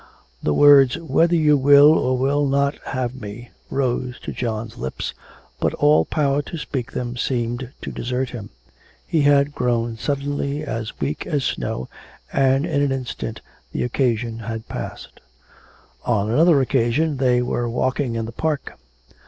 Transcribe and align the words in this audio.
The 0.41 0.55
words 0.55 0.97
'Whether 0.97 1.35
you 1.35 1.55
will 1.57 1.91
or 1.93 2.17
will 2.17 2.47
not 2.47 2.73
have 2.85 3.13
me' 3.13 3.51
rose 3.69 4.19
to 4.21 4.31
John's 4.31 4.75
lips, 4.79 5.13
but 5.59 5.75
all 5.75 6.05
power 6.05 6.41
to 6.41 6.57
speak 6.57 6.93
them 6.93 7.15
seemed 7.17 7.71
to 7.83 7.91
desert 7.91 8.31
him; 8.31 8.49
he 9.05 9.21
had 9.21 9.53
grown 9.53 9.97
suddenly 9.99 10.63
as 10.63 10.99
weak 10.99 11.27
as 11.27 11.43
snow, 11.43 11.87
and 12.33 12.65
in 12.65 12.81
an 12.81 12.91
instant 12.91 13.41
the 13.73 13.83
occasion 13.83 14.39
had 14.39 14.67
passed. 14.67 15.19
On 16.03 16.31
another 16.31 16.61
occasion 16.61 17.17
they 17.17 17.43
were 17.43 17.69
walking 17.69 18.15
in 18.15 18.25
the 18.25 18.31
park. 18.31 18.79